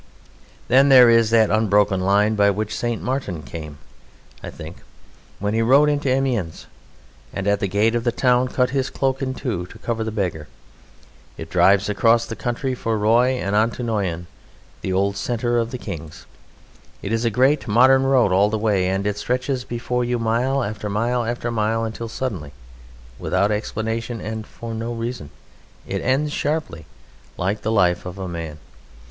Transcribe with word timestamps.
Then 0.67 0.89
there 0.89 1.11
is 1.11 1.29
that 1.29 1.51
unbroken 1.51 1.99
line 2.01 2.33
by 2.33 2.49
which 2.49 2.75
St. 2.75 3.03
Martin 3.03 3.43
came, 3.43 3.77
I 4.41 4.49
think, 4.49 4.77
when 5.37 5.53
he 5.53 5.61
rode 5.61 5.89
into 5.89 6.09
Amiens, 6.09 6.65
and 7.31 7.47
at 7.47 7.59
the 7.59 7.67
gate 7.67 7.93
of 7.93 8.03
the 8.03 8.11
town 8.11 8.47
cut 8.47 8.71
his 8.71 8.89
cloak 8.89 9.21
in 9.21 9.35
two 9.35 9.67
to 9.67 9.77
cover 9.77 10.03
the 10.03 10.09
beggar. 10.09 10.47
It 11.37 11.51
drives 11.51 11.87
across 11.87 12.33
country 12.33 12.73
for 12.73 12.97
Roye 12.97 13.37
and 13.39 13.55
on 13.55 13.69
to 13.77 13.83
Noyon, 13.83 14.25
the 14.81 14.91
old 14.91 15.17
centre 15.17 15.59
of 15.59 15.69
the 15.69 15.77
Kings. 15.77 16.25
It 17.03 17.13
is 17.13 17.23
a 17.23 17.29
great 17.29 17.67
modern 17.67 18.01
road 18.01 18.31
all 18.31 18.49
the 18.49 18.57
way, 18.57 18.87
and 18.89 19.05
it 19.05 19.19
stretches 19.19 19.63
before 19.65 20.03
you 20.03 20.17
mile 20.17 20.63
after 20.63 20.89
mile 20.89 21.23
after 21.25 21.51
mile, 21.51 21.83
until 21.83 22.09
suddenly, 22.09 22.53
without 23.19 23.51
explanation 23.51 24.19
and 24.19 24.47
for 24.47 24.73
no 24.73 24.93
reason, 24.95 25.29
it 25.85 26.01
ends 26.01 26.33
sharply, 26.33 26.87
like 27.37 27.61
the 27.61 27.71
life 27.71 28.07
of 28.07 28.17
a 28.17 28.27
man. 28.27 28.57